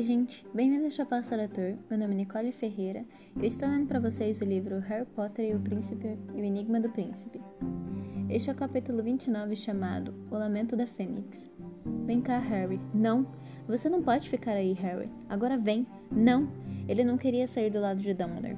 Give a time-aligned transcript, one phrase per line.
[0.00, 0.46] Oi, gente!
[0.54, 1.76] Bem-vindo ao Chapéu Leitor.
[1.90, 3.04] Meu nome é Nicole Ferreira
[3.36, 6.42] e eu estou lendo para vocês o livro Harry Potter e o Príncipe e o
[6.42, 7.38] Enigma do Príncipe.
[8.30, 11.50] Este é o capítulo 29 chamado O Lamento da Fênix.
[12.06, 12.80] Vem cá, Harry.
[12.94, 13.26] Não!
[13.68, 15.10] Você não pode ficar aí, Harry.
[15.28, 15.86] Agora vem!
[16.10, 16.48] Não!
[16.88, 18.56] Ele não queria sair do lado de Dumbledore.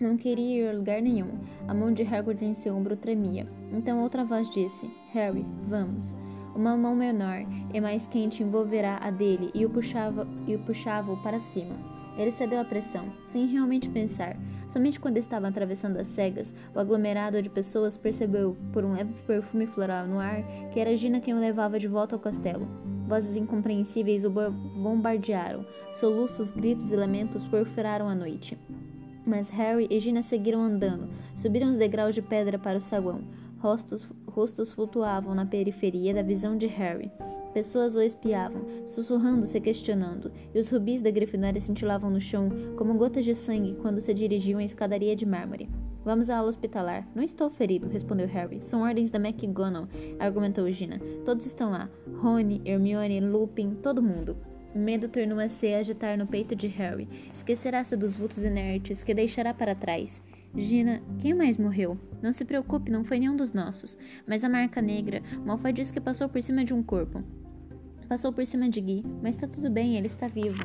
[0.00, 1.38] Não queria ir a lugar nenhum.
[1.68, 3.46] A mão de Hagrid em seu ombro tremia.
[3.74, 6.16] Então outra voz disse: Harry, vamos.
[6.54, 11.16] Uma mão menor e mais quente envolverá a dele e o puxava e o puxava
[11.16, 11.74] para cima.
[12.16, 14.36] Ele cedeu à pressão, sem realmente pensar.
[14.68, 19.66] Somente quando estavam atravessando as cegas, o aglomerado de pessoas percebeu, por um leve perfume
[19.66, 22.68] floral no ar, que era Gina quem o levava de volta ao castelo.
[23.06, 25.66] Vozes incompreensíveis o bombardearam.
[25.90, 28.58] Soluços, gritos e lamentos perfuraram a noite.
[29.26, 33.22] Mas Harry e Gina seguiram andando, subiram os degraus de pedra para o saguão.
[33.58, 37.12] Rostos, rostos flutuavam na periferia da visão de Harry.
[37.52, 43.26] Pessoas o espiavam, sussurrando-se questionando, e os rubis da Grifinória cintilavam no chão como gotas
[43.26, 45.68] de sangue quando se dirigiam à escadaria de mármore.
[46.04, 47.06] Vamos à ala hospitalar.
[47.14, 48.62] Não estou ferido, respondeu Harry.
[48.62, 50.98] São ordens da McGonagall, argumentou Gina.
[51.24, 51.88] Todos estão lá.
[52.16, 54.36] Rony, Hermione, Lupin, todo mundo.
[54.74, 57.06] O medo tornou-se agitar no peito de Harry.
[57.32, 60.22] Esquecerá-se dos vultos inertes que deixará para trás.
[60.54, 61.96] Gina, quem mais morreu?
[62.20, 63.96] Não se preocupe, não foi nenhum dos nossos.
[64.26, 67.22] Mas a marca negra, Malfoy disse que passou por cima de um corpo.
[68.06, 70.62] Passou por cima de Gui, mas está tudo bem, ele está vivo.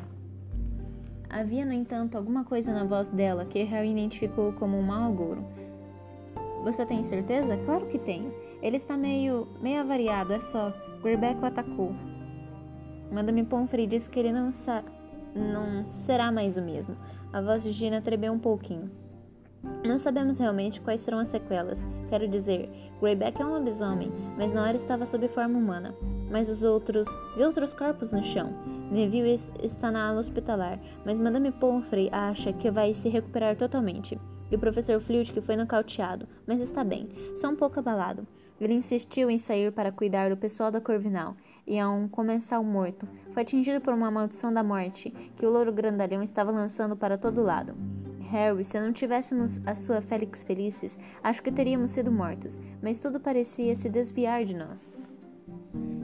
[1.30, 5.42] Havia, no entanto, alguma coisa na voz dela que Harry identificou como um mau agouro.
[6.64, 7.56] Você tem certeza?
[7.64, 8.30] Claro que tenho.
[8.60, 9.48] Ele está meio.
[9.62, 10.70] meio avariado, é só.
[11.02, 11.94] Greyback o atacou.
[13.10, 14.84] Madame Pomfrey disse que ele não, sa...
[15.34, 16.94] não será mais o mesmo.
[17.32, 18.90] A voz de Gina tremeu um pouquinho.
[19.86, 21.86] Não sabemos realmente quais serão as sequelas.
[22.08, 22.70] Quero dizer,
[23.00, 25.94] Greyback é um lobisomem, mas na hora estava sob forma humana.
[26.30, 27.08] Mas os outros.
[27.36, 28.52] Vi outros corpos no chão.
[28.90, 34.18] Neville está na ala hospitalar, mas Madame Pomfrey acha que vai se recuperar totalmente.
[34.50, 38.26] E o professor que foi nocauteado, mas está bem, só um pouco abalado.
[38.58, 41.36] Ele insistiu em sair para cuidar do pessoal da Corvinal,
[41.68, 43.06] e a um comensal morto.
[43.34, 47.42] Foi atingido por uma maldição da morte que o louro grandalhão estava lançando para todo
[47.42, 47.74] lado.
[48.30, 53.18] Harry, se não tivéssemos a sua Félix Felices, acho que teríamos sido mortos, mas tudo
[53.18, 54.94] parecia se desviar de nós.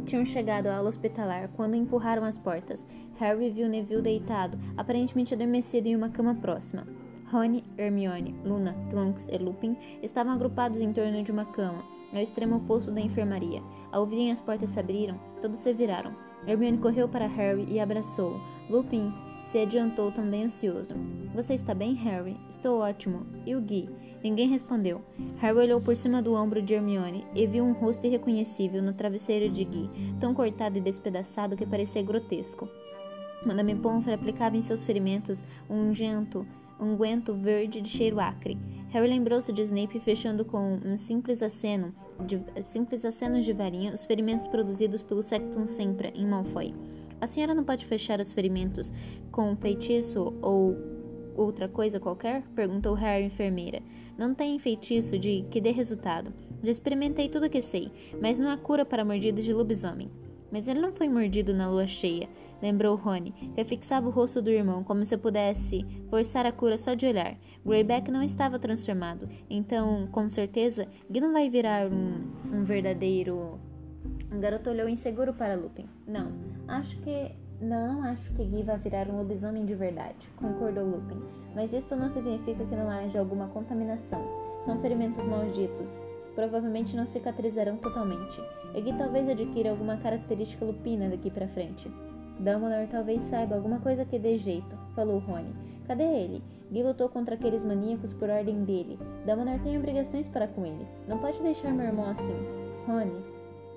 [0.06, 2.86] Tinham chegado ala hospitalar quando empurraram as portas.
[3.16, 6.86] Harry viu Neville deitado, aparentemente adormecido em uma cama próxima.
[7.30, 12.56] Rony, Hermione, Luna, Trunks e Lupin estavam agrupados em torno de uma cama, ao extremo
[12.56, 13.62] oposto da enfermaria.
[13.90, 16.14] Ao ouvirem as portas se abriram, todos se viraram.
[16.46, 18.40] Hermione correu para Harry e abraçou.
[18.68, 19.12] Lupin
[19.44, 20.94] se adiantou também ansioso.
[21.34, 22.36] Você está bem, Harry?
[22.48, 23.26] Estou ótimo.
[23.44, 23.88] E o Gui?
[24.22, 25.02] Ninguém respondeu.
[25.38, 29.52] Harry olhou por cima do ombro de Hermione e viu um rosto irreconhecível no travesseiro
[29.52, 32.66] de Gui, tão cortado e despedaçado que parecia grotesco.
[33.44, 36.46] Madame Pomfrey aplicava em seus ferimentos um ungento,
[36.80, 38.56] unguento verde de cheiro acre.
[38.88, 41.94] Harry lembrou-se de Snape fechando com um simples aceno
[42.26, 46.72] de, simples acenos de varinha os ferimentos produzidos pelo Sectum Sempra em Malfoy.
[47.20, 48.92] A senhora não pode fechar os ferimentos
[49.30, 50.76] com um feitiço ou
[51.36, 52.42] outra coisa qualquer?
[52.54, 53.82] perguntou Harry à enfermeira.
[54.16, 56.32] Não tem feitiço de que dê resultado.
[56.62, 60.10] Já experimentei tudo o que sei, mas não há cura para mordidas de lobisomem.
[60.52, 62.28] Mas ele não foi mordido na lua cheia,
[62.62, 66.94] lembrou Rony, que fixava o rosto do irmão como se pudesse forçar a cura só
[66.94, 67.36] de olhar.
[67.66, 73.58] Greyback não estava transformado, então, com certeza, Gui vai virar um, um verdadeiro
[74.34, 75.86] o garoto olhou inseguro para Lupin.
[76.06, 76.32] Não,
[76.68, 77.32] acho que.
[77.60, 81.22] Não, acho que Gui vai virar um lobisomem de verdade, concordou Lupin.
[81.54, 84.20] Mas isto não significa que não haja alguma contaminação.
[84.64, 85.98] São ferimentos malditos.
[86.34, 88.40] Provavelmente não cicatrizarão totalmente.
[88.74, 91.88] E Gui talvez adquira alguma característica lupina daqui para frente.
[92.40, 95.54] Dumbledore talvez saiba alguma coisa que dê jeito, falou Rony.
[95.86, 96.42] Cadê ele?
[96.72, 98.98] Gui lutou contra aqueles maníacos por ordem dele.
[99.24, 100.84] Dumbledore tem obrigações para com ele.
[101.06, 102.34] Não pode deixar meu irmão assim.
[102.86, 103.22] Rony,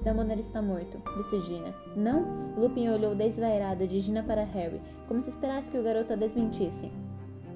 [0.03, 1.73] Dumbledore está morto, disse Gina.
[1.95, 2.53] Não?
[2.55, 6.91] Lupin olhou desvairado de Gina para Harry, como se esperasse que o garoto a desmentisse.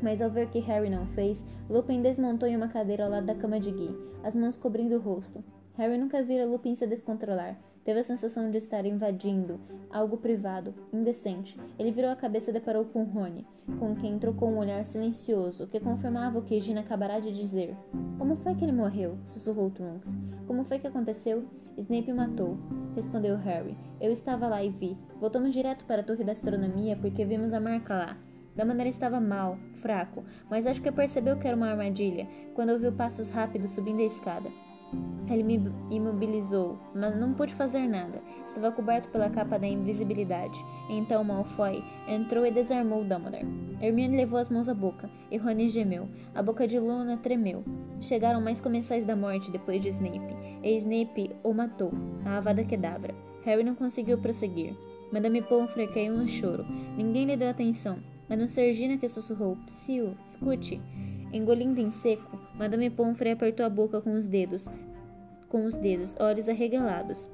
[0.01, 3.35] Mas ao ver que Harry não fez, Lupin desmontou em uma cadeira ao lado da
[3.35, 5.43] cama de Guy, as mãos cobrindo o rosto.
[5.77, 7.57] Harry nunca vira Lupin se descontrolar.
[7.83, 11.59] Teve a sensação de estar invadindo algo privado, indecente.
[11.79, 13.45] Ele virou a cabeça e deparou com Rony,
[13.79, 17.75] com quem trocou um olhar silencioso, que confirmava o que Gina acabara de dizer.
[18.19, 19.17] Como foi que ele morreu?
[19.23, 20.15] sussurrou Trunks.
[20.45, 21.43] Como foi que aconteceu?
[21.75, 22.57] Snape matou,
[22.95, 23.75] respondeu Harry.
[23.99, 24.95] Eu estava lá e vi.
[25.19, 28.17] Voltamos direto para a torre da astronomia porque vimos a marca lá.
[28.55, 32.91] Da maneira estava mal, fraco, mas acho que percebeu que era uma armadilha quando ouviu
[32.91, 34.51] passos rápidos subindo a escada.
[35.29, 38.21] Ele me imobilizou, mas não pude fazer nada.
[38.45, 40.57] Estava coberto pela capa da invisibilidade.
[40.89, 43.47] Então Malfoy entrou e desarmou Dumbledore.
[43.81, 46.09] Hermione levou as mãos à boca, e Rony gemeu.
[46.35, 47.63] A boca de Luna tremeu.
[48.01, 51.91] Chegaram mais comensais da morte depois de Snape, e Snape o matou,
[52.25, 53.15] a Avada Kedavra.
[53.45, 54.75] Harry não conseguiu prosseguir.
[55.11, 56.65] Madame Pomfrey caiu no choro.
[56.95, 57.99] Ninguém lhe deu atenção,
[58.29, 60.81] mas no Sergina que sussurrou: Psiu, escute.
[61.33, 64.69] Engolindo em seco, Madame Pomfrey apertou a boca com os dedos,
[65.49, 67.27] com os dedos, olhos arregalados.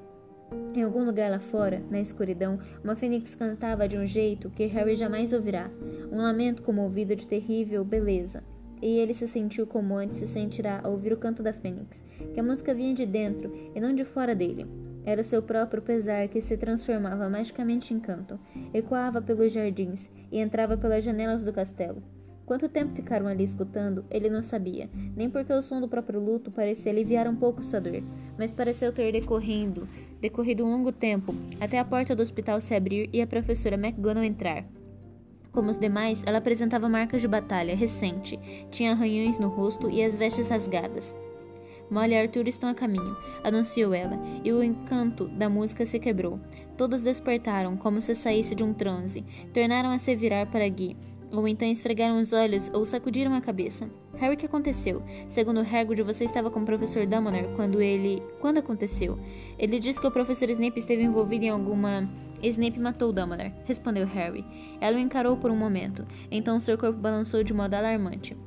[0.73, 4.95] Em algum lugar lá fora, na escuridão, uma fênix cantava de um jeito que Harry
[4.95, 5.69] jamais ouvirá,
[6.09, 8.41] um lamento comovido de terrível beleza.
[8.81, 12.39] E ele se sentiu como antes se sentirá ao ouvir o canto da fênix, que
[12.39, 14.65] a música vinha de dentro e não de fora dele.
[15.05, 18.39] Era seu próprio pesar que se transformava magicamente em canto,
[18.73, 22.01] ecoava pelos jardins e entrava pelas janelas do castelo.
[22.47, 26.49] Quanto tempo ficaram ali escutando, ele não sabia, nem porque o som do próprio luto
[26.49, 28.01] parecia aliviar um pouco sua dor,
[28.37, 29.85] mas pareceu ter decorrendo,
[30.21, 34.23] decorrido um longo tempo, até a porta do hospital se abrir e a professora McGonagall
[34.23, 34.63] entrar.
[35.51, 38.39] Como os demais, ela apresentava marcas de batalha recente,
[38.71, 41.13] tinha arranhões no rosto e as vestes rasgadas.
[41.91, 46.39] Molly e Arthur estão a caminho, anunciou ela, e o encanto da música se quebrou.
[46.77, 50.95] Todos despertaram, como se saísse de um transe, tornaram a se virar para Guy,
[51.31, 53.89] ou então esfregaram os olhos ou sacudiram a cabeça.
[54.15, 55.03] Harry, o que aconteceu?
[55.27, 58.21] Segundo Hagrid, você estava com o professor Dumbledore quando ele...
[58.39, 59.19] Quando aconteceu?
[59.59, 62.09] Ele disse que o professor Snape esteve envolvido em alguma...
[62.41, 64.45] Snape matou Dumbledore, respondeu Harry.
[64.79, 68.37] Ela o encarou por um momento, então seu corpo balançou de modo alarmante.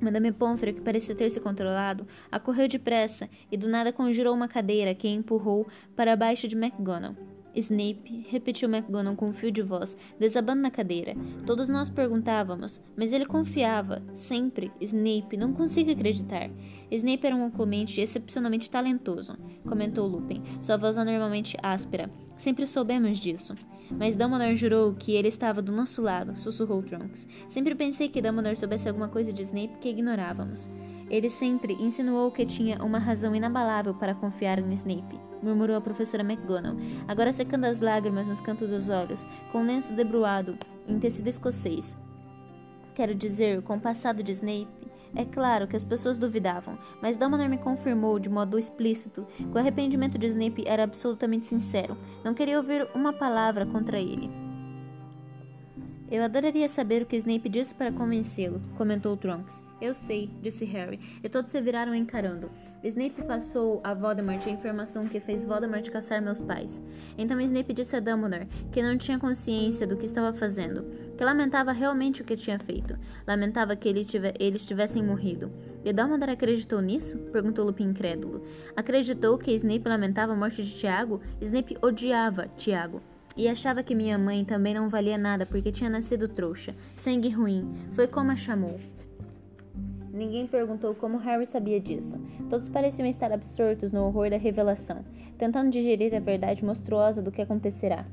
[0.00, 4.94] Madame Pomfrey, que parecia ter se controlado, acorreu depressa e do nada conjurou uma cadeira
[4.94, 5.66] que empurrou
[5.96, 7.37] para baixo de McGonagall.
[7.54, 11.14] Snape, repetiu McGonagall com um fio de voz, desabando na cadeira.
[11.46, 14.02] Todos nós perguntávamos, mas ele confiava.
[14.14, 14.70] Sempre.
[14.80, 16.50] Snape, não consigo acreditar.
[16.90, 19.36] Snape era um oculmente excepcionalmente talentoso,
[19.66, 22.10] comentou Lupin, sua voz anormalmente áspera.
[22.36, 23.54] Sempre soubemos disso.
[23.90, 27.26] Mas Dumbledore jurou que ele estava do nosso lado, sussurrou Trunks.
[27.48, 30.68] Sempre pensei que Dumbledore soubesse alguma coisa de Snape que ignorávamos.
[31.10, 36.22] Ele sempre insinuou que tinha uma razão inabalável para confiar em Snape, murmurou a professora
[36.22, 36.76] McGonagall,
[37.06, 41.96] agora secando as lágrimas nos cantos dos olhos, com um lenço debruado em tecido escocês.
[42.94, 44.68] Quero dizer, com o passado de Snape,
[45.14, 49.58] é claro que as pessoas duvidavam, mas Dumbledore me confirmou de modo explícito que o
[49.58, 51.96] arrependimento de Snape era absolutamente sincero.
[52.24, 54.47] Não queria ouvir uma palavra contra ele.
[56.10, 59.62] Eu adoraria saber o que Snape disse para convencê-lo, comentou Trunks.
[59.78, 62.50] Eu sei, disse Harry, e todos se viraram encarando.
[62.82, 66.82] Snape passou a Voldemort a informação que fez Voldemort caçar meus pais.
[67.18, 70.82] Então Snape disse a Dumbledore que não tinha consciência do que estava fazendo,
[71.14, 72.98] que lamentava realmente o que tinha feito.
[73.26, 74.08] Lamentava que eles,
[74.38, 75.52] eles tivessem morrido.
[75.84, 77.18] E Dumbledore acreditou nisso?
[77.30, 78.42] Perguntou Lupin incrédulo.
[78.74, 81.20] Acreditou que Snape lamentava a morte de Tiago?
[81.42, 83.02] Snape odiava Tiago
[83.38, 86.74] e achava que minha mãe também não valia nada porque tinha nascido trouxa.
[86.96, 87.72] Sangue ruim.
[87.92, 88.76] Foi como a chamou.
[90.12, 92.18] Ninguém perguntou como Harry sabia disso.
[92.50, 95.04] Todos pareciam estar absortos no horror da revelação,
[95.38, 98.04] tentando digerir a verdade monstruosa do que acontecerá.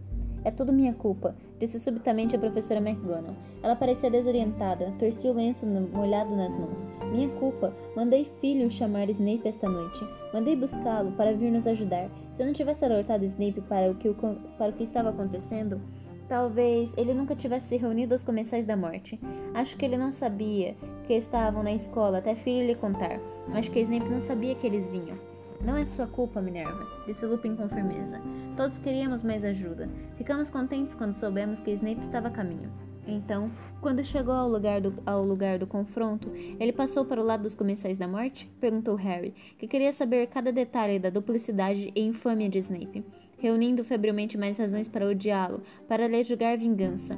[0.44, 3.36] É tudo minha culpa, disse subitamente a professora McGonagall.
[3.64, 6.86] Ela parecia desorientada, torcia o lenço molhado nas mãos.
[7.12, 7.74] Minha culpa.
[7.96, 10.08] Mandei filho chamar Snape esta noite.
[10.32, 12.12] Mandei buscá-lo para vir nos ajudar.
[12.36, 14.14] Se eu não tivesse alertado Snape para o que,
[14.58, 15.82] para o que estava acontecendo,
[16.28, 19.18] talvez ele nunca tivesse se reunido aos comensais da morte.
[19.54, 20.76] Acho que ele não sabia
[21.08, 23.22] que estavam na escola até filho lhe contar.
[23.54, 25.18] Acho que Snape não sabia que eles vinham.
[25.62, 28.20] Não é sua culpa, Minerva, disse Lupin com firmeza.
[28.58, 29.90] Todos queríamos mais ajuda.
[30.18, 32.70] Ficamos contentes quando soubemos que Snape estava a caminho.
[33.08, 37.44] Então, quando chegou ao lugar, do, ao lugar do confronto, ele passou para o lado
[37.44, 38.50] dos comensais da morte?
[38.60, 43.06] Perguntou Harry, que queria saber cada detalhe da duplicidade e infâmia de Snape,
[43.38, 47.18] reunindo febrilmente mais razões para odiá-lo, para lhe julgar vingança.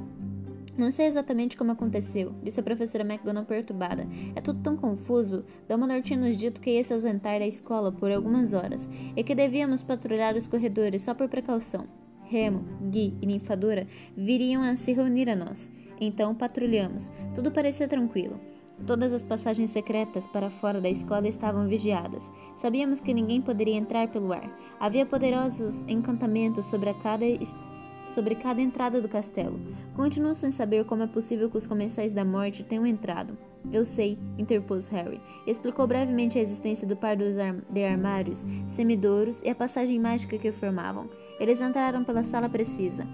[0.78, 4.06] Não sei exatamente como aconteceu, disse a professora McGonagall perturbada.
[4.36, 5.44] É tudo tão confuso.
[5.68, 9.34] Dumbledore tinha nos dito que ia se ausentar da escola por algumas horas e que
[9.34, 11.88] devíamos patrulhar os corredores só por precaução.
[12.28, 15.70] Remo, Gui e Ninfadora viriam a se reunir a nós.
[16.00, 17.10] Então patrulhamos.
[17.34, 18.38] Tudo parecia tranquilo.
[18.86, 22.30] Todas as passagens secretas para fora da escola estavam vigiadas.
[22.56, 24.48] Sabíamos que ninguém poderia entrar pelo ar.
[24.78, 27.24] Havia poderosos encantamentos sobre cada
[28.14, 29.60] sobre cada entrada do castelo.
[29.94, 33.36] Continuo sem saber como é possível que os comensais da morte tenham entrado.
[33.72, 35.20] Eu sei, interpôs Harry.
[35.46, 40.38] Explicou brevemente a existência do par dos ar de armários, semidouros e a passagem mágica
[40.38, 41.08] que formavam.
[41.38, 43.06] Eles entraram pela sala precisa.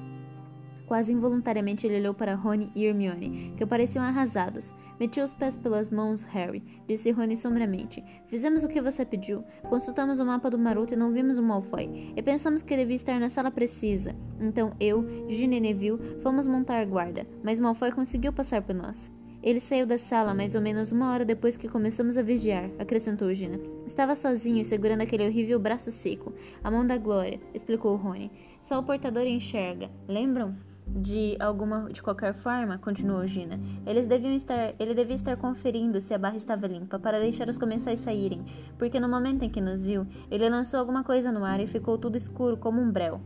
[0.87, 4.75] Quase involuntariamente ele olhou para Rony e Hermione, que pareciam arrasados.
[5.01, 8.05] Meti os pés pelas mãos, Harry, disse Rony sombriamente.
[8.27, 9.43] Fizemos o que você pediu.
[9.69, 12.13] Consultamos o mapa do Maroto e não vimos o Malfoy.
[12.15, 14.15] E pensamos que devia estar na sala precisa.
[14.39, 19.11] Então eu, Ginny e Neville fomos montar guarda, mas Malfoy conseguiu passar por nós.
[19.43, 23.33] Ele saiu da sala mais ou menos uma hora depois que começamos a vigiar, acrescentou
[23.35, 23.61] Gina.
[23.87, 26.33] Estava sozinho, segurando aquele horrível braço seco.
[26.63, 28.31] A mão da Glória, explicou Rony.
[28.59, 29.91] Só o portador enxerga.
[30.09, 30.57] Lembram?
[30.87, 36.13] De alguma, de qualquer forma, continuou Gina, eles deviam estar, ele devia estar conferindo se
[36.13, 38.45] a barra estava limpa para deixar os comensais saírem,
[38.79, 41.99] porque no momento em que nos viu, ele lançou alguma coisa no ar e ficou
[41.99, 43.21] tudo escuro como um breu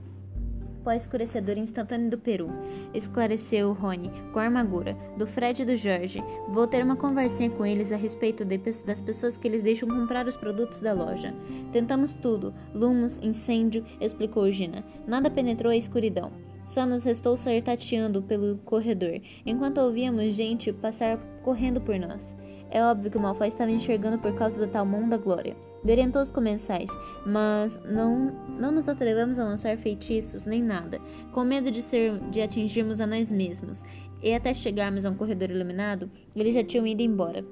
[0.88, 2.49] pó escurecedor instantâneo do Peru,
[2.95, 6.25] esclareceu Rony, com a armadura, do Fred e do Jorge.
[6.49, 10.27] Vou ter uma conversinha com eles a respeito de, das pessoas que eles deixam comprar
[10.27, 11.35] os produtos da loja.
[11.73, 14.83] Tentamos tudo, lumos, incêndio, explicou Gina.
[15.07, 16.33] Nada penetrou a escuridão.
[16.69, 22.37] Só nos restou sair tateando pelo corredor, enquanto ouvíamos gente passar correndo por nós.
[22.71, 25.57] É óbvio que o Malfoy estava enxergando por causa da tal mão da glória.
[25.83, 26.91] Ele orientou os comensais,
[27.25, 31.01] mas não, não nos atrevemos a lançar feitiços nem nada,
[31.33, 33.83] com medo de, ser, de atingirmos a nós mesmos.
[34.23, 37.47] E até chegarmos a um corredor iluminado, eles já tinham ido embora.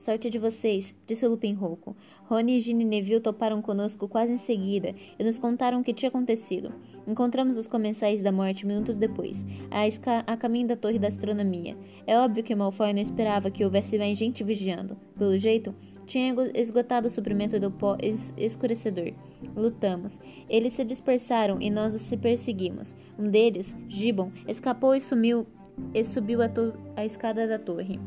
[0.00, 1.94] Sorte de vocês, disse Lupin rouco.
[2.24, 6.72] Rony, e Neville toparam conosco quase em seguida e nos contaram o que tinha acontecido.
[7.06, 11.76] Encontramos os comensais da morte minutos depois, a, a caminho da torre da astronomia.
[12.06, 14.96] É óbvio que Malfoy não esperava que houvesse mais gente vigiando.
[15.18, 15.74] Pelo jeito,
[16.06, 19.12] tinha esgotado o suprimento do pó es escurecedor.
[19.54, 20.18] Lutamos.
[20.48, 22.96] Eles se dispersaram e nós os perseguimos.
[23.18, 25.46] Um deles, Gibbon, escapou e sumiu
[25.92, 26.48] e subiu a,
[26.96, 28.00] a escada da torre.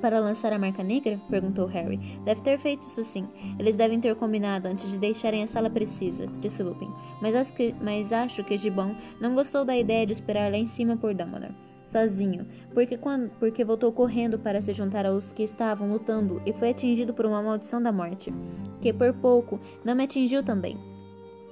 [0.00, 1.20] Para lançar a marca negra?
[1.28, 1.98] perguntou Harry.
[2.24, 3.26] Deve ter feito isso sim.
[3.58, 6.90] Eles devem ter combinado antes de deixarem a sala precisa, disse Lupin.
[7.20, 10.66] Mas acho que, mas acho que Gibbon não gostou da ideia de esperar lá em
[10.66, 11.54] cima por Dumbledore.
[11.84, 16.70] Sozinho, porque, quando, porque voltou correndo para se juntar aos que estavam lutando e foi
[16.70, 18.34] atingido por uma maldição da morte,
[18.80, 20.95] que por pouco não me atingiu também.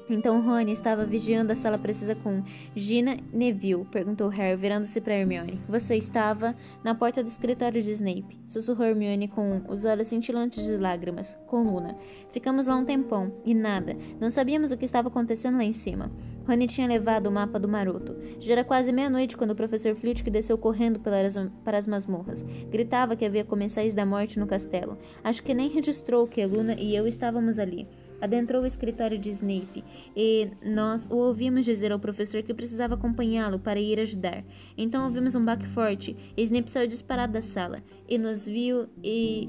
[0.09, 2.43] Então Rony estava vigiando a sala precisa com
[2.77, 5.63] Gina Neville, perguntou Harry, virando-se para Hermione.
[5.67, 10.77] Você estava na porta do escritório de Snape, sussurrou Hermione com os olhos cintilantes de
[10.77, 11.97] lágrimas, com Luna.
[12.31, 13.97] Ficamos lá um tempão, e nada.
[14.21, 16.13] Não sabíamos o que estava acontecendo lá em cima.
[16.47, 18.15] Rony tinha levado o mapa do maroto.
[18.39, 21.35] Já era quase meia-noite quando o professor Flitwick desceu correndo pelas,
[21.65, 22.43] para as masmorras.
[22.71, 24.99] Gritava que havia comensais da morte no castelo.
[25.23, 27.89] Acho que nem registrou que Luna e eu estávamos ali
[28.25, 29.85] adentrou o escritório de Snape
[30.17, 34.43] e nós o ouvimos dizer ao professor que precisava acompanhá-lo para ir ajudar.
[34.77, 39.49] Então ouvimos um baque forte e Snape saiu disparado da sala e nos viu e.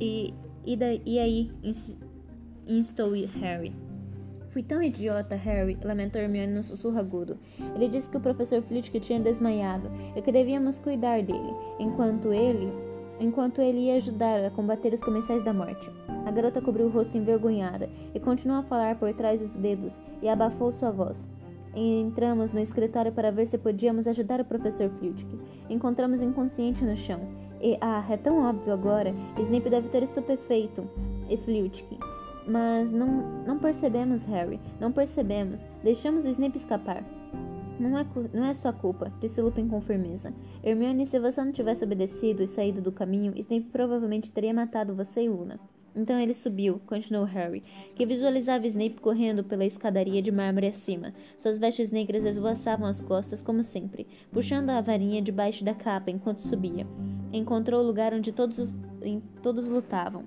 [0.00, 0.34] e.
[0.66, 1.50] e, da, e aí
[2.66, 3.72] instou Harry.
[4.48, 7.38] Fui tão idiota, Harry, lamentou Hermione num sussurro agudo.
[7.76, 12.89] Ele disse que o professor Flitwick tinha desmaiado e que devíamos cuidar dele, enquanto ele
[13.20, 15.88] enquanto ele ia ajudar a combater os comensais da morte.
[16.26, 20.28] A garota cobriu o rosto envergonhada e continuou a falar por trás dos dedos e
[20.28, 21.28] abafou sua voz.
[21.74, 25.38] Entramos no escritório para ver se podíamos ajudar o professor Flitwick.
[25.68, 27.20] Encontramos inconsciente no chão.
[27.60, 29.14] E, ah, é tão óbvio agora.
[29.38, 30.88] Snape deve ter estupefeito.
[31.28, 31.98] E Flitwick.
[32.46, 33.06] Mas não,
[33.46, 34.58] não percebemos, Harry.
[34.80, 35.64] Não percebemos.
[35.84, 37.04] Deixamos o Snape escapar.
[37.80, 40.34] Não é, não é sua culpa, disse Lupin com firmeza.
[40.62, 45.22] Hermione, se você não tivesse obedecido e saído do caminho, Snape provavelmente teria matado você
[45.22, 45.58] e Luna.
[45.96, 51.14] Então ele subiu, continuou Harry, que visualizava Snape correndo pela escadaria de mármore acima.
[51.38, 56.42] Suas vestes negras esvoaçavam as costas, como sempre, puxando a varinha debaixo da capa enquanto
[56.42, 56.86] subia.
[57.32, 58.74] Encontrou o lugar onde todos, os,
[59.42, 60.24] todos lutavam.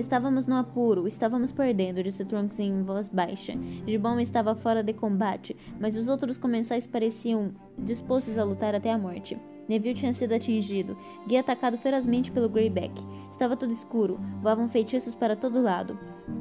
[0.00, 3.52] Estávamos no apuro, estávamos perdendo, disse Trunks em voz baixa.
[3.86, 8.96] Gibon estava fora de combate, mas os outros comensais pareciam dispostos a lutar até a
[8.96, 9.38] morte.
[9.68, 10.96] Neville tinha sido atingido,
[11.28, 12.94] Guia atacado ferozmente pelo Greyback.
[13.30, 15.98] Estava tudo escuro, voavam feitiços para todo lado.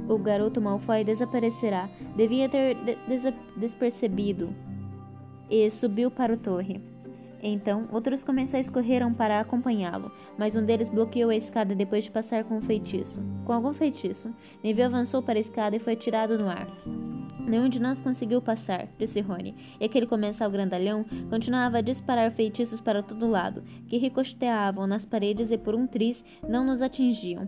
[0.07, 1.89] O garoto Malfoy desaparecerá.
[2.15, 2.97] Devia ter de
[3.57, 4.55] despercebido.
[5.49, 6.88] E subiu para a torre.
[7.41, 12.43] Então, outros comensais correram para acompanhá-lo, mas um deles bloqueou a escada depois de passar
[12.43, 13.21] com um feitiço.
[13.45, 16.67] Com algum feitiço, Neville avançou para a escada e foi tirado no ar.
[17.39, 22.79] Nenhum de nós conseguiu passar, disse Rony, e aquele comensal grandalhão continuava a disparar feitiços
[22.79, 27.47] para todo lado, que ricocheteavam nas paredes e por um triz não nos atingiam.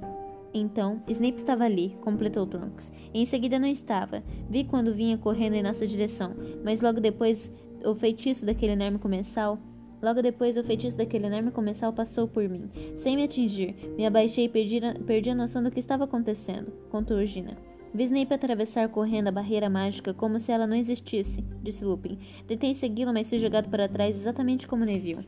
[0.54, 2.92] Então, Snape estava ali, completou Trunks.
[3.14, 4.24] Em seguida não estava.
[4.50, 6.34] Vi quando vinha correndo em nossa direção,
[6.64, 7.52] mas logo depois
[7.86, 9.60] o feitiço daquele enorme comensal
[10.02, 13.76] Logo depois, o feitiço daquele enorme comensal passou por mim, sem me atingir.
[13.96, 17.56] Me abaixei e perdi, perdi a noção do que estava acontecendo, contou Gina.
[17.94, 22.18] Vi Snape atravessar correndo a barreira mágica como se ela não existisse, disse Lupin.
[22.48, 25.28] Tentei segui-lo, mas fui jogado para trás exatamente como Neville.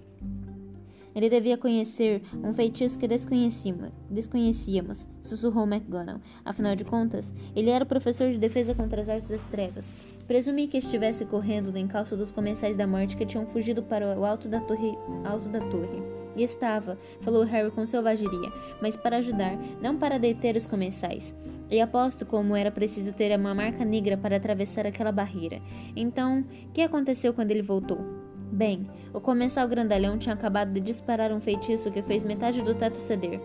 [1.15, 6.21] Ele devia conhecer um feitiço que desconhecíamos, sussurrou McGonagall.
[6.43, 9.93] Afinal de contas, ele era o professor de defesa contra as artes das trevas.
[10.27, 14.23] Presumi que estivesse correndo no encalço dos comensais da morte que tinham fugido para o
[14.23, 14.97] alto da torre.
[15.25, 16.01] Alto da torre.
[16.35, 18.51] E estava, falou Harry com selvageria,
[18.81, 21.35] mas para ajudar, não para deter os comensais.
[21.69, 25.61] E aposto como era preciso ter uma marca negra para atravessar aquela barreira.
[25.95, 27.99] Então, o que aconteceu quando ele voltou?
[28.51, 32.99] Bem, o comensal grandalhão tinha acabado de disparar um feitiço que fez metade do teto
[32.99, 33.39] ceder.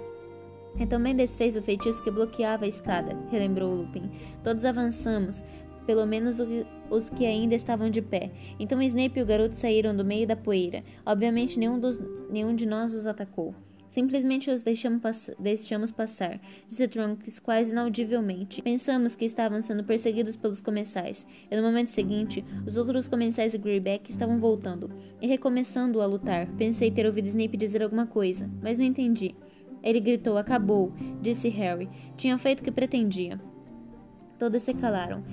[0.78, 4.10] E também desfez o feitiço que bloqueava a escada, relembrou Lupin.
[4.44, 5.42] Todos avançamos,
[5.88, 6.36] pelo menos
[6.90, 8.30] os que ainda estavam de pé.
[8.60, 10.84] Então Snape e o garoto saíram do meio da poeira.
[11.06, 13.54] Obviamente nenhum, dos, nenhum de nós os atacou.
[13.88, 18.60] Simplesmente os deixamos, pass deixamos passar, disse Trunks quase inaudivelmente.
[18.60, 23.58] Pensamos que estavam sendo perseguidos pelos comensais, e no momento seguinte, os outros comensais de
[23.58, 24.90] Greyback estavam voltando
[25.22, 26.54] e recomeçando a lutar.
[26.58, 29.34] Pensei ter ouvido Snape dizer alguma coisa, mas não entendi.
[29.82, 30.92] Ele gritou: Acabou,
[31.22, 31.88] disse Harry.
[32.14, 33.40] Tinha feito o que pretendia.
[34.38, 35.24] Todos se calaram.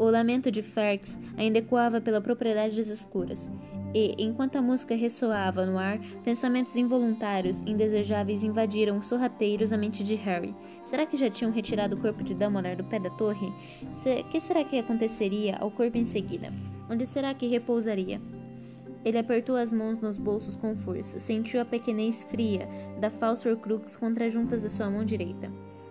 [0.00, 3.50] O lamento de Ferx ainda ecoava pela propriedade das escuras
[3.94, 10.14] e, enquanto a música ressoava no ar, pensamentos involuntários, indesejáveis invadiram sorrateiros a mente de
[10.14, 10.56] Harry.
[10.86, 13.46] Será que já tinham retirado o corpo de Dumbledore do pé da torre?
[13.48, 16.50] O que será que aconteceria ao corpo em seguida?
[16.88, 18.22] Onde será que repousaria?
[19.04, 22.66] Ele apertou as mãos nos bolsos com força, sentiu a pequenez fria
[22.98, 25.50] da falsa Horcrux contra as juntas de sua mão direita.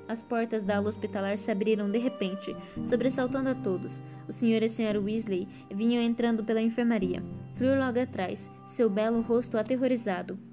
[0.10, 4.02] As portas da ala hospitalar se abriram de repente, sobressaltando a todos.
[4.28, 7.24] O senhor e a senhora Weasley vinham entrando pela enfermaria.
[7.54, 10.49] Fleur logo atrás, seu belo rosto aterrorizado.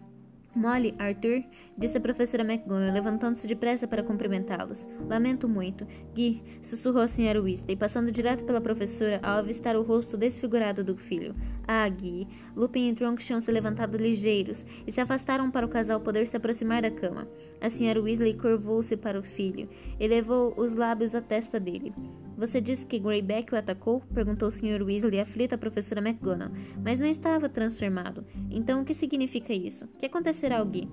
[0.56, 1.44] Molly, Arthur,
[1.76, 4.88] disse a professora McGonagall, levantando-se depressa para cumprimentá-los.
[5.06, 5.86] Lamento muito.
[6.14, 10.96] Gui, sussurrou a senhora Weasley, passando direto pela professora ao avistar o rosto desfigurado do
[10.96, 11.34] filho.
[11.68, 12.26] Ah, Gui.
[12.56, 16.38] Lupin e Trunks tinham se levantado ligeiros e se afastaram para o casal poder se
[16.38, 17.28] aproximar da cama.
[17.60, 19.68] A senhora Weasley curvou-se para o filho
[20.00, 21.92] e levou os lábios à testa dele.
[22.36, 24.02] Você disse que Greyback o atacou?
[24.12, 24.82] Perguntou o Sr.
[24.82, 26.54] Weasley, aflito à professora McGonagall.
[26.84, 28.24] Mas não estava transformado.
[28.50, 29.86] Então, o que significa isso?
[29.86, 30.88] O que acontecerá ao Gui?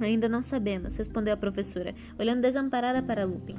[0.00, 3.56] Ainda não sabemos, respondeu a professora, olhando desamparada para Lupin.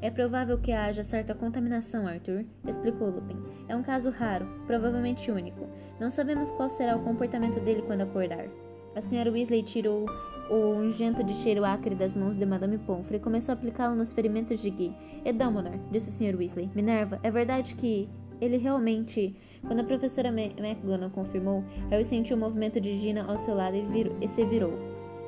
[0.00, 3.38] É provável que haja certa contaminação, Arthur, explicou Lupin.
[3.68, 5.66] É um caso raro, provavelmente único.
[5.98, 8.46] Não sabemos qual será o comportamento dele quando acordar.
[8.94, 10.06] A senhora Weasley tirou
[10.50, 14.60] o ungento de cheiro acre das mãos de Madame Pomfrey começou a aplicá-lo nos ferimentos
[14.60, 14.94] de Guy.
[15.24, 16.36] E Dumbledore, disse o Sr.
[16.36, 16.70] Weasley.
[16.74, 18.08] Minerva, é verdade que
[18.40, 19.34] ele realmente...
[19.66, 23.82] Quando a professora McGonagall confirmou, Harry sentiu o movimento de Gina ao seu lado e,
[23.82, 24.74] virou, e se virou.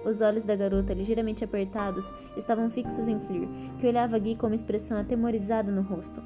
[0.05, 3.48] Os olhos da garota, ligeiramente apertados, estavam fixos em Fleur,
[3.81, 6.22] que olhava Guy com uma expressão atemorizada no rosto.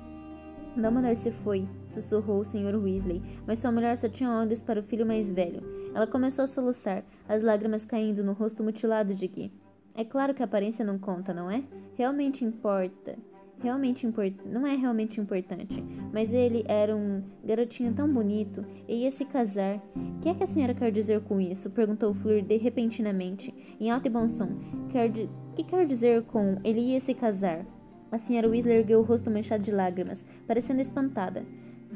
[0.76, 2.76] Dumbledore se foi, sussurrou o Sr.
[2.76, 5.62] Weasley, mas sua mulher só tinha olhos para o filho mais velho.
[5.94, 9.52] Ela começou a soluçar, as lágrimas caindo no rosto mutilado de Guy.
[9.94, 11.62] É claro que a aparência não conta, não é?
[11.96, 13.18] Realmente importa.
[13.62, 14.32] Realmente import...
[14.46, 15.84] não é realmente importante.
[16.12, 19.76] Mas ele era um garotinho tão bonito e ia se casar.
[19.94, 21.68] O que é que a senhora quer dizer com isso?
[21.70, 24.48] perguntou Fleur de repentinamente, em alto e bom som.
[24.88, 25.28] Quer di...
[25.54, 27.66] que quer dizer com ele ia se casar?
[28.10, 31.44] A senhora Weasley ergueu o rosto manchado de lágrimas, parecendo espantada.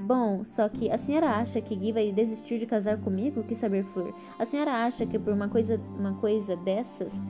[0.04, 3.42] Bom, só que a senhora acha que Gui vai desistir de casar comigo?
[3.42, 4.12] Quis saber Flor.
[4.38, 7.22] A senhora acha que por uma coisa, uma coisa dessas,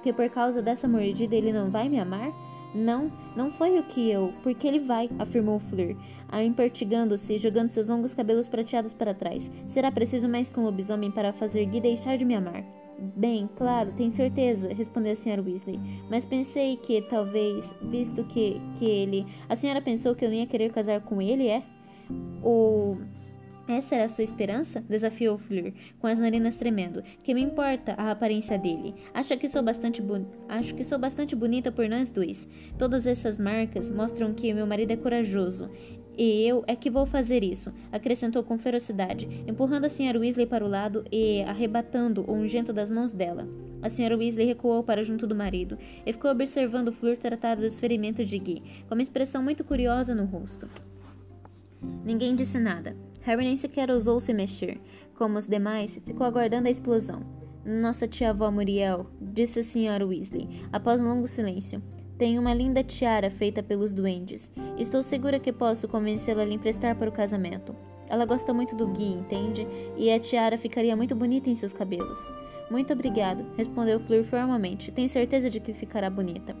[0.00, 2.32] que por causa dessa mordida ele não vai me amar?
[2.72, 5.96] Não, não foi o que eu, porque ele vai, afirmou Fleur,
[6.44, 9.50] impertigando-se, jogando seus longos cabelos prateados para trás.
[9.66, 12.62] Será preciso mais que um lobisomem para fazer Gui deixar de me amar.
[12.98, 15.78] Bem, claro, tenho certeza, respondeu a senhora Weasley.
[16.08, 19.26] Mas pensei que, talvez, visto que, que ele.
[19.48, 21.62] A senhora pensou que eu não ia querer casar com ele, é?
[22.42, 22.98] Ou.
[23.68, 24.80] Essa era a sua esperança?
[24.88, 27.02] Desafiou Fleur, com as narinas tremendo.
[27.24, 28.94] Que me importa a aparência dele?
[29.12, 30.00] Acho que sou bastante
[30.48, 32.48] acho que sou bastante bonita por nós dois.
[32.78, 35.68] Todas essas marcas mostram que meu marido é corajoso.
[36.16, 40.18] E eu é que vou fazer isso, acrescentou com ferocidade, empurrando a Sra.
[40.18, 43.46] Weasley para o lado e arrebatando o ungento das mãos dela.
[43.82, 44.16] A Sra.
[44.16, 48.62] Weasley recuou para junto do marido e ficou observando Fleur tratar dos ferimentos de Guy,
[48.88, 50.68] com uma expressão muito curiosa no rosto.
[52.02, 52.96] Ninguém disse nada.
[53.20, 54.80] Harry nem sequer ousou se mexer.
[55.14, 57.20] Como os demais, ficou aguardando a explosão.
[57.64, 60.06] Nossa tia-avó Muriel, disse a Sra.
[60.06, 61.82] Weasley, após um longo silêncio.
[62.18, 64.50] Tenho uma linda tiara feita pelos duendes.
[64.78, 67.76] Estou segura que posso convencê-la a lhe emprestar para o casamento.
[68.08, 69.66] Ela gosta muito do Gui, entende?
[69.96, 72.26] E a tiara ficaria muito bonita em seus cabelos.
[72.70, 74.90] Muito obrigado, respondeu Fleur formalmente.
[74.90, 76.56] Tenho certeza de que ficará bonita.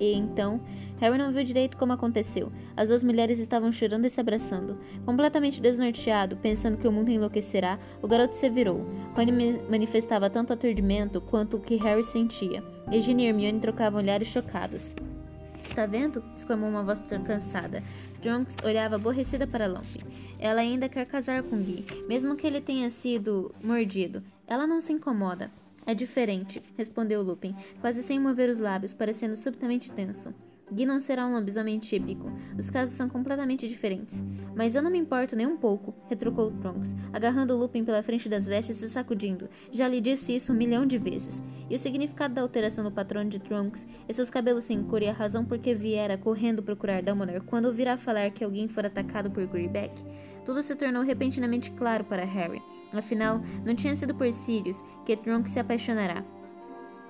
[0.00, 0.60] E então,
[1.00, 2.52] Harry não viu direito como aconteceu.
[2.76, 4.78] As duas mulheres estavam chorando e se abraçando.
[5.04, 8.86] Completamente desnorteado, pensando que o mundo enlouquecerá, o garoto se virou.
[9.14, 12.62] Rony manifestava tanto aturdimento quanto o que Harry sentia.
[12.90, 14.92] E Ginny e Hermione trocavam olhares chocados.
[15.64, 16.24] Está vendo?
[16.34, 17.82] exclamou uma voz cansada.
[18.22, 20.00] Trunks olhava aborrecida para Lumpy.
[20.38, 24.22] Ela ainda quer casar com Gui, mesmo que ele tenha sido mordido.
[24.46, 25.50] Ela não se incomoda.
[25.88, 30.34] É diferente, respondeu Lupin, quase sem mover os lábios, parecendo subitamente tenso.
[30.70, 32.30] Gui não será um lobisomem típico.
[32.58, 34.22] Os casos são completamente diferentes.
[34.54, 38.46] Mas eu não me importo nem um pouco, retrucou Trunks, agarrando Lupin pela frente das
[38.46, 39.48] vestes e sacudindo.
[39.72, 41.42] Já lhe disse isso um milhão de vezes.
[41.70, 45.08] E o significado da alteração no patrono de Trunks e seus cabelos sem cor e
[45.08, 49.30] a razão por que viera correndo procurar Dumbledore quando ouvirá falar que alguém for atacado
[49.30, 50.04] por Greyback,
[50.44, 52.60] tudo se tornou repentinamente claro para Harry.
[52.92, 56.24] Afinal, não tinha sido por Sirius que Trunks se apaixonará.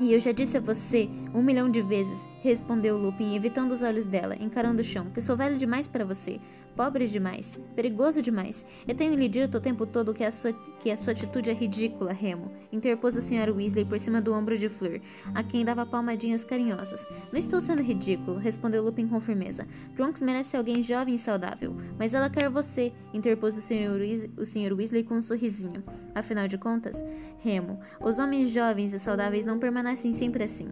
[0.00, 4.06] E eu já disse a você um milhão de vezes, respondeu Lupin, evitando os olhos
[4.06, 6.40] dela, encarando o chão, que sou velho demais para você.
[6.78, 8.64] Pobre demais, perigoso demais.
[8.86, 11.52] Eu tenho lhe dito o tempo todo que a sua, que a sua atitude é
[11.52, 15.00] ridícula, Remo, interpôs a senhora Weasley por cima do ombro de Fleur,
[15.34, 17.04] a quem dava palmadinhas carinhosas.
[17.32, 19.66] Não estou sendo ridículo, respondeu Lupin com firmeza.
[19.96, 24.00] Trunks merece alguém jovem e saudável, mas ela quer você, interpôs o senhor,
[24.36, 25.82] o senhor Weasley com um sorrisinho.
[26.14, 27.04] Afinal de contas,
[27.40, 30.68] Remo, os homens jovens e saudáveis não permanecem sempre assim.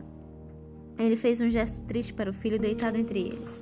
[0.97, 3.61] Ele fez um gesto triste para o filho deitado entre eles.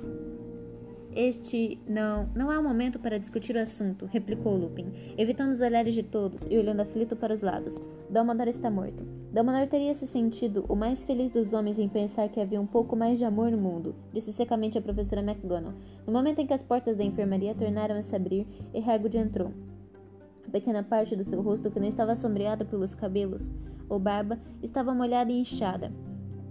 [1.15, 5.93] Este não, não é o momento para discutir o assunto, replicou Lupin, evitando os olhares
[5.93, 7.79] de todos e olhando aflito para os lados.
[8.09, 9.01] Dumbledore está morto.
[9.31, 12.97] Dumbledore teria se sentido o mais feliz dos homens em pensar que havia um pouco
[12.97, 15.73] mais de amor no mundo, disse secamente a professora McGonagall,
[16.05, 19.53] no momento em que as portas da enfermaria tornaram a se abrir e Hagrid entrou.
[20.45, 23.49] A pequena parte do seu rosto que não estava sombreada pelos cabelos
[23.87, 25.93] ou barba estava molhada e inchada.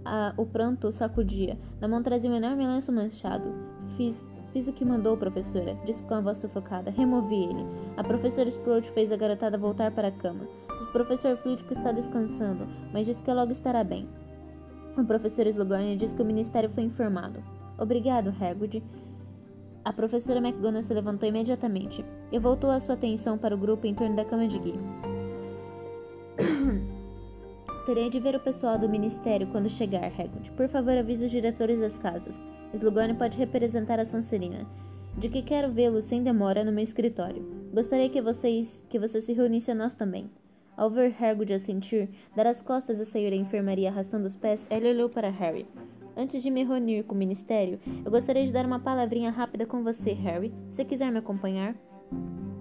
[0.03, 1.57] A, o pranto sacudia.
[1.79, 3.53] Na mão trazia um enorme lenço manchado.
[3.95, 4.25] Fiz
[4.55, 6.89] Fiz o que mandou, professora, disse com a voz sufocada.
[6.89, 7.65] Removi ele.
[7.97, 10.47] A professora Sprout fez a garotada voltar para a cama.
[10.81, 14.07] O professor Flitwick está descansando, mas disse que logo estará bem.
[14.97, 17.43] O professor Slughorn disse que o ministério foi informado.
[17.77, 18.81] Obrigado, Hagrid.
[19.83, 23.93] A professora McGonagall se levantou imediatamente e voltou a sua atenção para o grupo em
[23.93, 24.79] torno da cama de Guy.
[27.85, 30.51] Terei de ver o pessoal do ministério quando chegar, Hagrid.
[30.53, 32.41] Por favor, avise os diretores das casas.
[32.73, 34.65] Slughorn pode representar a Sonserina.
[35.15, 37.45] De que quero vê-lo sem demora no meu escritório.
[37.71, 40.31] Gostaria que vocês que você se reunisse a nós também.
[40.75, 44.89] Ao ver Hagrid assentir, dar as costas e sair da enfermaria arrastando os pés, ele
[44.89, 45.67] olhou para Harry.
[46.17, 49.83] Antes de me reunir com o ministério, eu gostaria de dar uma palavrinha rápida com
[49.83, 50.51] você, Harry.
[50.71, 51.75] Se quiser me acompanhar.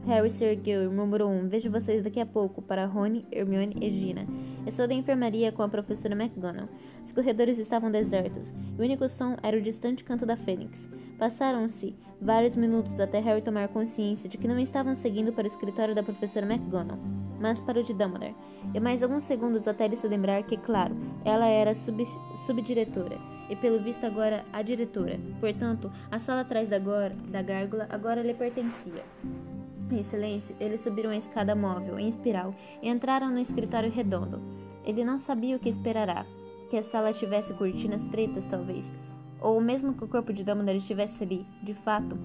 [0.07, 3.89] Harry se ergueu e murmurou um Vejo vocês daqui a pouco para Rony, Hermione e
[3.89, 4.27] Gina.
[4.67, 6.71] Eu sou da enfermaria com a professora McGonagall.
[7.03, 10.89] Os corredores estavam desertos e o único som era o distante canto da Fênix.
[11.19, 15.95] Passaram-se vários minutos até Harry tomar consciência de que não estavam seguindo para o escritório
[15.95, 16.99] da professora McGonagall,
[17.39, 18.35] mas para o de Dumbledore.
[18.73, 20.97] E mais alguns segundos até ele se lembrar que, claro,
[21.27, 22.03] ela era sub
[22.47, 23.19] subdiretora
[23.51, 25.21] e pelo visto agora a diretora.
[25.41, 29.05] Portanto, a sala atrás da, da gárgula agora lhe pertencia.
[29.95, 32.53] Em silêncio, eles subiram a escada móvel, em espiral,
[32.83, 34.43] e entraram no escritório redondo.
[34.85, 36.27] Ele não sabia o que esperará.
[36.69, 38.93] Que a sala tivesse cortinas pretas, talvez.
[39.41, 42.19] Ou mesmo que o corpo de Dumbledore estivesse ali, de fato.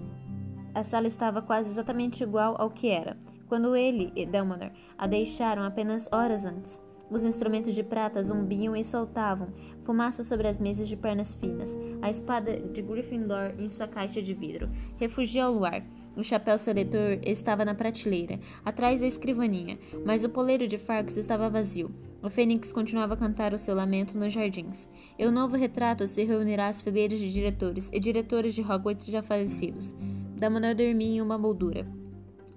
[0.73, 3.15] A sala estava quase exatamente igual ao que era,
[3.47, 6.81] quando ele e Dumbledore a deixaram apenas horas antes.
[7.11, 9.49] Os instrumentos de prata zumbiam e soltavam
[9.81, 11.77] fumaça sobre as mesas de pernas finas.
[12.01, 15.83] A espada de Gryffindor em sua caixa de vidro refugia ao luar.
[16.19, 21.49] O chapéu seletor estava na prateleira, atrás da escrivaninha, mas o poleiro de Farcus estava
[21.49, 21.95] vazio.
[22.21, 24.89] O Fênix continuava a cantar o seu lamento nos jardins.
[25.17, 29.21] E o novo retrato se reunirá às fileiras de diretores e diretores de Hogwarts já
[29.21, 29.95] falecidos.
[30.35, 31.87] Dumbledore dormia em uma moldura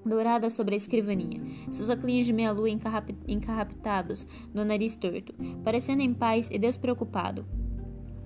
[0.04, 6.48] dourada sobre a escrivaninha, seus óculos de meia-lua encarraptados no nariz torto, parecendo em paz
[6.50, 7.46] e despreocupado.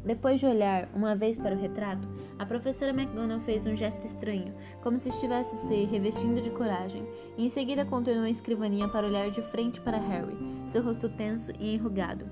[0.06, 2.06] Depois de olhar uma vez para o retrato,
[2.38, 7.04] a professora McGonagall fez um gesto estranho, como se estivesse se revestindo de coragem,
[7.36, 11.50] e em seguida continuou a escrivaninha para olhar de frente para Harry, seu rosto tenso
[11.58, 12.24] e enrugado.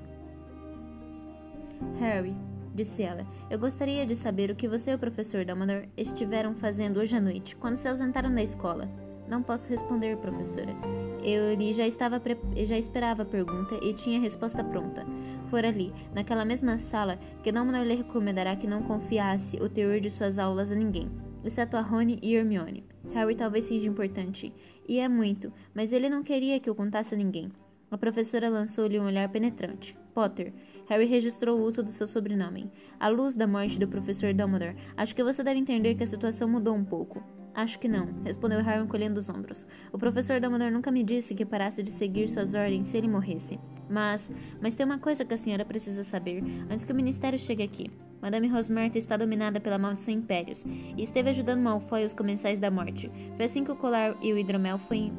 [1.99, 2.37] Harry,
[2.73, 7.01] disse ela, eu gostaria de saber o que você e o professor Dumbledore estiveram fazendo
[7.01, 8.89] hoje à noite, quando se ausentaram da escola.
[9.27, 10.75] Não posso responder, professora.
[11.23, 12.21] Eu já estava
[12.65, 15.07] já esperava a pergunta e tinha a resposta pronta.
[15.45, 20.11] Fora ali, naquela mesma sala, que Dumbledore lhe recomendará que não confiasse o teor de
[20.11, 21.11] suas aulas a ninguém,
[21.45, 22.85] exceto a Rony e Hermione.
[23.13, 24.53] Harry talvez seja importante,
[24.89, 27.53] e é muito, mas ele não queria que eu contasse a ninguém.
[27.91, 29.97] A professora lançou-lhe um olhar penetrante.
[30.13, 30.53] Potter.
[30.89, 32.71] Harry registrou o uso do seu sobrenome.
[32.99, 36.49] À luz da morte do professor Dumbledore, acho que você deve entender que a situação
[36.49, 37.23] mudou um pouco.
[37.55, 39.67] Acho que não, respondeu Harry encolhendo os ombros.
[39.93, 43.61] O professor Dumbledore nunca me disse que parasse de seguir suas ordens se ele morresse.
[43.89, 47.63] Mas, mas tem uma coisa que a senhora precisa saber antes que o ministério chegue
[47.63, 47.91] aqui.
[48.21, 52.71] Madame Rosmerta está dominada pela maldição impérios e esteve ajudando Malfoy e os comensais da
[52.71, 53.11] morte.
[53.37, 55.13] Foi assim que o colar e o hidromel foi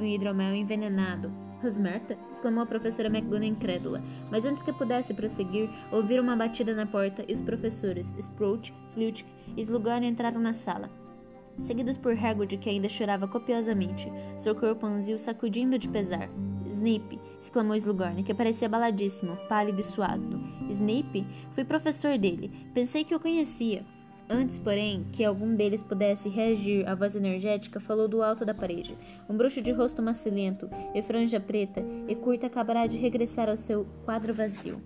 [0.00, 1.32] o hidromel envenenado.
[1.62, 2.16] Rosmerta?
[2.30, 7.24] exclamou a professora McGonagall incrédula, mas antes que pudesse prosseguir, ouviram uma batida na porta
[7.26, 10.88] e os professores Sprout, Flitwick e Slughorn entraram na sala
[11.60, 16.30] seguidos por Hagrid, que ainda chorava copiosamente, seu corpo anzio sacudindo de pesar.
[16.66, 17.20] Snape!
[17.40, 20.40] Exclamou Slughorn, que parecia abaladíssimo, pálido e suado.
[20.68, 21.26] Snape?
[21.52, 22.50] Fui professor dele.
[22.74, 23.84] Pensei que o conhecia.
[24.30, 28.96] Antes, porém, que algum deles pudesse reagir à voz energética, falou do alto da parede.
[29.26, 33.86] Um bruxo de rosto macilento e franja preta e curta acabará de regressar ao seu
[34.04, 34.82] quadro vazio.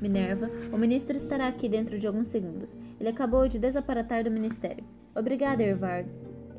[0.00, 2.74] Minerva, o ministro estará aqui dentro de alguns segundos.
[2.98, 4.84] Ele acabou de desaparatar do ministério.
[5.14, 5.62] Obrigada,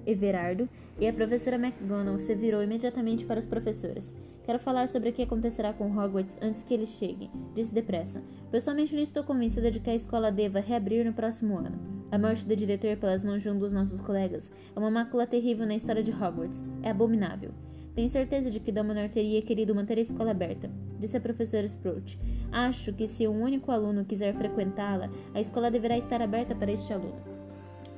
[0.06, 0.70] Everardo.
[1.00, 4.14] E a professora McGonagall se virou imediatamente para os professores.
[4.44, 8.24] Quero falar sobre o que acontecerá com Hogwarts antes que ele chegue, disse depressa.
[8.52, 11.80] Pessoalmente não estou convencida de que a escola deva reabrir no próximo ano.
[12.12, 15.66] A morte do diretor pelas mãos de um dos nossos colegas é uma mácula terrível
[15.66, 16.64] na história de Hogwarts.
[16.84, 17.52] É abominável.
[17.96, 22.18] Tenho certeza de que Dumbledore teria querido manter a escola aberta, disse a professora Sprout.
[22.52, 26.94] Acho que se um único aluno quiser frequentá-la, a escola deverá estar aberta para este
[26.94, 27.41] aluno.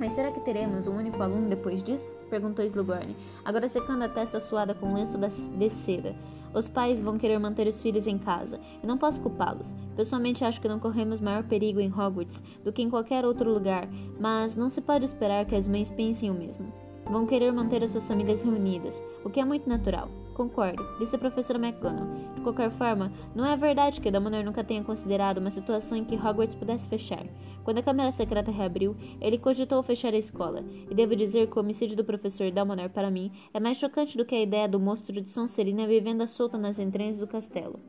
[0.04, 2.14] Mas será que teremos um único aluno depois disso?
[2.30, 6.14] perguntou Slughorn, agora secando a testa suada com um lenço de seda.
[6.54, 9.74] Os pais vão querer manter os filhos em casa, e não posso culpá-los.
[9.96, 13.88] Pessoalmente acho que não corremos maior perigo em Hogwarts do que em qualquer outro lugar,
[14.20, 16.74] mas não se pode esperar que as mães pensem o mesmo.
[17.10, 20.10] Vão querer manter as suas famílias reunidas, o que é muito natural.
[20.34, 22.34] Concordo, disse a professora McGonagall.
[22.36, 26.16] De qualquer forma, não é verdade que Dumbledore nunca tenha considerado uma situação em que
[26.16, 27.26] Hogwarts pudesse fechar.
[27.64, 31.62] Quando a Câmara Secreta reabriu, ele cogitou fechar a escola, e devo dizer que o
[31.62, 35.22] homicídio do professor Dumbledore, para mim, é mais chocante do que a ideia do monstro
[35.22, 37.80] de Sonserina vivendo solta nas entranhas do castelo.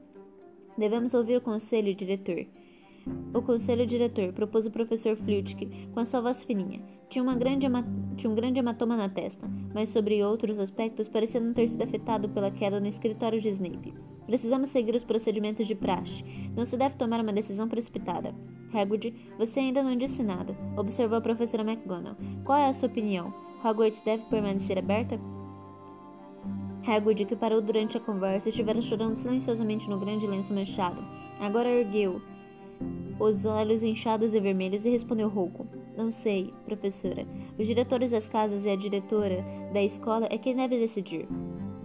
[0.76, 2.46] Devemos ouvir o conselho diretor.
[3.34, 6.80] O conselho diretor propôs o professor Flitwick com a sua voz fininha.
[7.08, 7.66] Tinha, grande
[8.16, 12.28] tinha um grande hematoma na testa, mas sobre outros aspectos parecia não ter sido afetado
[12.28, 13.94] pela queda no escritório de Snape.
[14.26, 16.24] Precisamos seguir os procedimentos de praxe.
[16.56, 18.34] Não se deve tomar uma decisão precipitada.
[18.72, 22.16] Hagrid, você ainda não disse nada, observou a professora McGonagall.
[22.44, 23.32] Qual é a sua opinião?
[23.62, 25.20] Hogwarts deve permanecer aberta?
[26.86, 31.02] Hagrid, que parou durante a conversa, estivera chorando silenciosamente no grande lenço manchado.
[31.40, 32.20] Agora ergueu
[33.18, 37.26] os olhos inchados e vermelhos e respondeu rouco: Não sei, professora.
[37.58, 41.28] Os diretores das casas e a diretora da escola é quem deve decidir.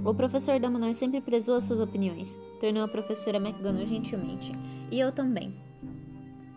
[0.03, 4.51] O professor Dumbledore sempre prezou as suas opiniões, tornou a professora McGonagall gentilmente.
[4.89, 5.53] E eu também.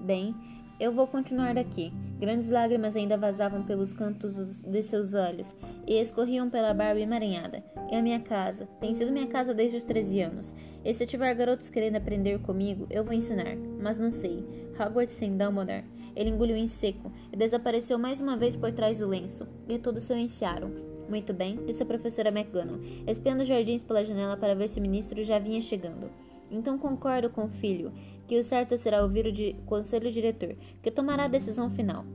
[0.00, 0.34] Bem,
[0.78, 1.92] eu vou continuar daqui.
[2.18, 7.64] Grandes lágrimas ainda vazavam pelos cantos de seus olhos e escorriam pela barba emaranhada.
[7.92, 8.66] É a minha casa.
[8.80, 10.54] Tem sido minha casa desde os 13 anos.
[10.82, 13.54] E se tiver garotos querendo aprender comigo, eu vou ensinar.
[13.78, 14.42] Mas não sei.
[14.80, 15.84] Hogwarts sem Dumbledore.
[16.16, 19.46] Ele engoliu em seco e desapareceu mais uma vez por trás do lenço.
[19.68, 20.70] E todos silenciaram.
[21.06, 24.82] Muito bem, disse a professora McGonagall, espiando os jardins pela janela para ver se o
[24.82, 26.10] ministro já vinha chegando.
[26.50, 27.92] Então concordo com o filho
[28.26, 32.06] que o certo será ouvir o conselho diretor, que tomará a decisão final.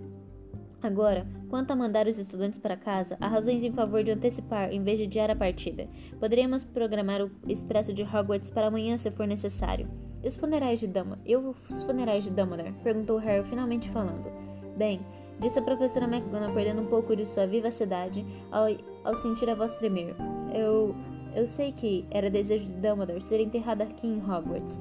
[0.88, 4.82] Agora, quanto a mandar os estudantes para casa, há razões em favor de antecipar em
[4.82, 5.86] vez de adiar a partida.
[6.17, 9.89] Poderíamos programar o expresso de Hogwarts para amanhã se for necessário.
[10.23, 11.19] E os funerais de Dumbledore?
[11.26, 12.71] E os funerais de Dumbledore?
[12.86, 14.32] Perguntou Harry, finalmente falando.
[14.78, 15.02] Bem,
[15.41, 18.67] disse a professora McGonagall, perdendo um pouco de sua vivacidade ao,
[19.04, 20.15] ao sentir a voz tremer.
[20.54, 20.95] Eu.
[21.36, 24.80] Eu sei que era desejo de Dumbledore ser enterrado aqui em Hogwarts.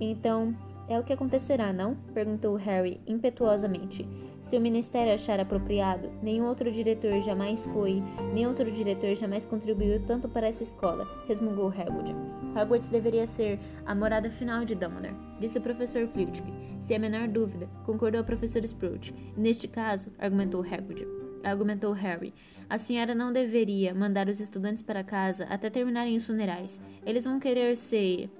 [0.00, 0.54] Então,
[0.88, 1.96] é o que acontecerá, não?
[2.14, 4.08] perguntou Harry impetuosamente.
[4.42, 10.00] Se o ministério achar apropriado, nenhum outro diretor jamais foi, nem outro diretor jamais contribuiu
[10.06, 12.14] tanto para essa escola, resmungou Hagrid.
[12.56, 16.52] Hogwarts deveria ser a morada final de Dumbledore, disse o professor Flitwick.
[16.80, 19.14] Se a menor dúvida, concordou o professor Sprout.
[19.36, 21.06] Neste caso, argumentou Hagrid,
[21.44, 22.32] argumentou Harry,
[22.70, 26.80] a senhora não deveria mandar os estudantes para casa até terminarem os funerais.
[27.04, 28.30] Eles vão querer ser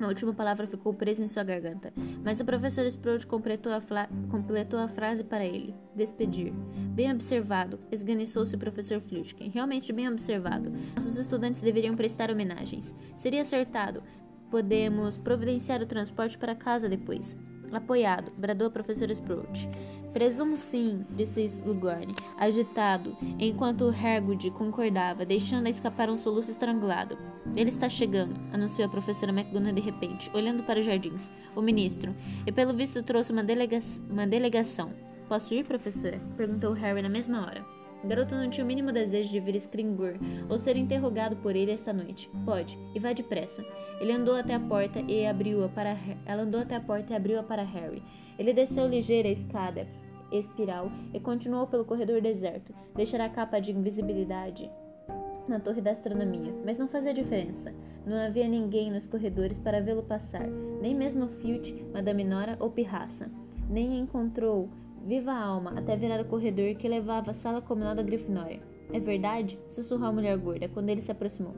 [0.00, 1.92] a última palavra ficou presa em sua garganta,
[2.22, 3.80] mas o professor Sprout completou a,
[4.30, 5.74] completou a frase para ele.
[5.94, 6.52] Despedir.
[6.94, 9.48] Bem observado, esganiçou-se o professor Flitwick.
[9.50, 10.72] Realmente bem observado.
[10.94, 12.94] Nossos estudantes deveriam prestar homenagens.
[13.16, 14.02] Seria acertado.
[14.50, 17.36] Podemos providenciar o transporte para casa depois.
[17.76, 19.68] Apoiado, bradou a professora Sprout.
[20.12, 27.18] Presumo sim, disse Slughorn, agitado, enquanto Hagrid concordava, deixando escapar um soluço estrangulado.
[27.56, 31.30] Ele está chegando, anunciou a professora McGonagall de repente, olhando para os jardins.
[31.56, 32.14] O ministro,
[32.46, 34.92] e pelo visto trouxe uma, delega uma delegação.
[35.28, 36.20] Posso ir, professora?
[36.36, 37.73] perguntou Harry na mesma hora.
[38.04, 40.18] O garoto não tinha o mínimo desejo de vir Scrimgur
[40.50, 42.30] ou ser interrogado por ele esta noite.
[42.44, 43.64] Pode, e vá depressa.
[43.98, 47.42] Ele andou até a porta e abriu-a para Ela andou até a porta e abriu-a
[47.42, 48.02] para Harry.
[48.38, 49.88] Ele desceu ligeira a escada
[50.30, 54.70] espiral e continuou pelo corredor deserto, deixar a capa de invisibilidade
[55.48, 57.72] na torre da astronomia, mas não fazia diferença.
[58.04, 60.46] Não havia ninguém nos corredores para vê-lo passar,
[60.80, 63.30] nem mesmo Filch, Madame Nora ou Pirraça.
[63.68, 64.68] Nem encontrou
[65.04, 68.60] viva alma até virar o corredor que levava à sala comunal da Grifinória.
[68.92, 69.58] É verdade?
[69.68, 71.54] sussurrou a mulher gorda quando ele se aproximou.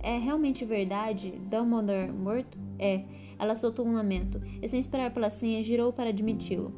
[0.00, 1.32] É realmente verdade?
[1.50, 2.58] Dumbledore morto?
[2.78, 3.02] É.
[3.38, 6.72] Ela soltou um lamento e, sem esperar pela senha, girou para admiti-lo.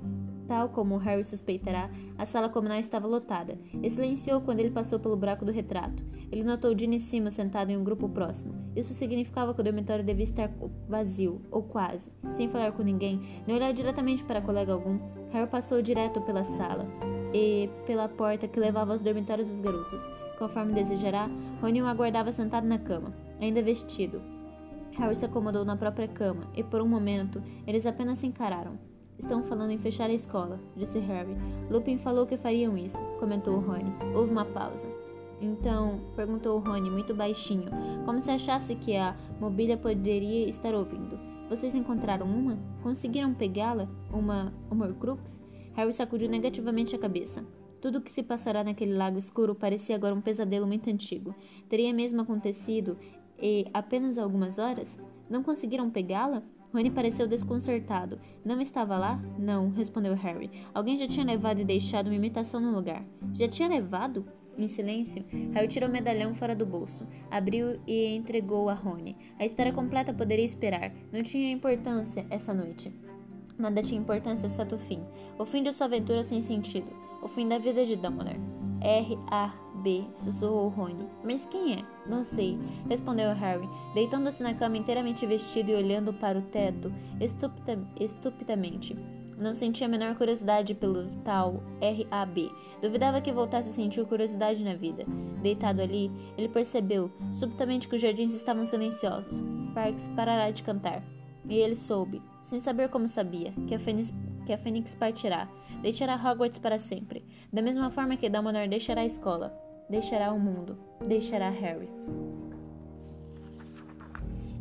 [0.50, 5.16] Tal como Harry suspeitará, a sala comunal estava lotada e silenciou quando ele passou pelo
[5.16, 6.04] buraco do retrato.
[6.28, 8.52] Ele notou Ginny cima sentado em um grupo próximo.
[8.74, 10.50] Isso significava que o dormitório devia estar
[10.88, 12.10] vazio, ou quase.
[12.32, 14.98] Sem falar com ninguém, nem olhar diretamente para colega algum,
[15.30, 16.84] Harry passou direto pela sala
[17.32, 20.04] e pela porta que levava aos dormitórios dos garotos.
[20.36, 24.20] Conforme desejará, Rony o aguardava sentado na cama, ainda vestido.
[24.98, 28.89] Harry se acomodou na própria cama e, por um momento, eles apenas se encararam.
[29.20, 31.36] Estão falando em fechar a escola, disse Harry.
[31.70, 33.92] Lupin falou que fariam isso, comentou Rony.
[34.14, 34.88] Houve uma pausa.
[35.42, 37.70] Então, perguntou Rony muito baixinho,
[38.06, 41.20] como se achasse que a mobília poderia estar ouvindo.
[41.50, 42.58] Vocês encontraram uma?
[42.82, 43.86] Conseguiram pegá-la?
[44.10, 45.44] Uma Horcrux?
[45.74, 47.44] Harry sacudiu negativamente a cabeça.
[47.78, 51.34] Tudo o que se passará naquele lago escuro parecia agora um pesadelo muito antigo.
[51.68, 52.96] Teria mesmo acontecido
[53.38, 54.98] e apenas algumas horas?
[55.28, 56.42] Não conseguiram pegá-la?
[56.72, 58.20] Rony pareceu desconcertado.
[58.44, 59.20] Não estava lá?
[59.38, 60.50] Não, respondeu Harry.
[60.72, 63.04] Alguém já tinha levado e deixado uma imitação no lugar.
[63.32, 64.24] Já tinha levado?
[64.58, 69.16] Em silêncio, Harry tirou o medalhão fora do bolso, abriu e entregou a Rony.
[69.38, 70.92] A história completa poderia esperar.
[71.10, 72.92] Não tinha importância essa noite.
[73.58, 75.02] Nada tinha importância exceto o fim.
[75.38, 76.90] O fim de sua aventura sem sentido.
[77.22, 78.59] O fim da vida de Dumbledore.
[78.80, 80.04] R.A.B.
[80.14, 81.06] sussurrou Rony.
[81.22, 81.84] Mas quem é?
[82.06, 87.78] Não sei, respondeu Harry, deitando-se na cama inteiramente vestido e olhando para o teto estupida
[87.98, 88.96] estupidamente.
[89.36, 92.50] Não sentia a menor curiosidade pelo tal R.A.B.
[92.82, 95.04] Duvidava que voltasse a sentir curiosidade na vida.
[95.40, 99.42] Deitado ali, ele percebeu subitamente que os jardins estavam silenciosos.
[99.74, 101.02] Parks parará de cantar.
[101.48, 104.12] E ele soube, sem saber como sabia, que a Fênix,
[104.44, 105.48] que a Fênix partirá
[105.82, 109.52] deixará Hogwarts para sempre, da mesma forma que Dumbledore deixará a escola,
[109.88, 111.88] deixará o mundo, deixará Harry.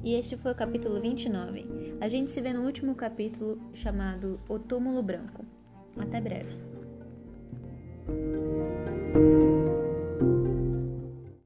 [0.04, 1.98] E este foi o capítulo 29.
[2.00, 5.44] A gente se vê no último capítulo chamado O Túmulo Branco.
[5.98, 6.58] Até breve.